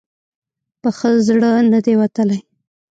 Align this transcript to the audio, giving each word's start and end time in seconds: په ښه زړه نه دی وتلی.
په 0.81 0.89
ښه 0.97 1.09
زړه 1.27 1.51
نه 1.71 1.79
دی 1.85 1.93
وتلی. 2.01 2.39